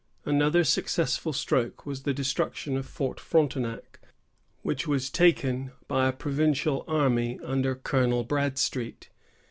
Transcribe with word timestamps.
Another 0.25 0.63
successful 0.63 1.31
stroke 1.31 1.85
was 1.85 2.01
the 2.01 2.11
destruction 2.11 2.75
of 2.75 2.87
Fort 2.87 3.19
Frontenac, 3.19 3.99
which 4.63 4.87
was 4.87 5.11
taken 5.11 5.73
by 5.87 6.07
a 6.07 6.11
provincial 6.11 6.83
army 6.87 7.39
under 7.43 7.75
Colonel 7.75 8.23
Bradstreet. 8.23 9.09